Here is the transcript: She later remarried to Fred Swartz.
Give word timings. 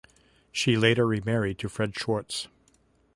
She 0.51 0.77
later 0.77 1.05
remarried 1.05 1.59
to 1.59 1.69
Fred 1.69 1.95
Swartz. 1.95 2.47